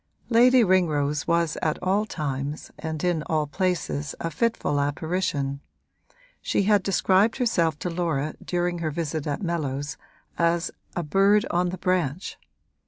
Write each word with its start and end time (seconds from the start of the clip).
Lady 0.29 0.63
Ringrose 0.63 1.27
was 1.27 1.59
at 1.61 1.77
all 1.83 2.07
times 2.07 2.71
and 2.79 3.03
in 3.03 3.21
all 3.27 3.45
places 3.45 4.15
a 4.19 4.31
fitful 4.31 4.79
apparition; 4.79 5.61
she 6.41 6.63
had 6.63 6.81
described 6.81 7.37
herself 7.37 7.77
to 7.77 7.89
Laura 7.91 8.33
during 8.43 8.79
her 8.79 8.89
visit 8.89 9.27
at 9.27 9.43
Mellows 9.43 9.97
as 10.39 10.71
'a 10.95 11.03
bird 11.03 11.45
on 11.51 11.69
the 11.69 11.77
branch.' 11.77 12.39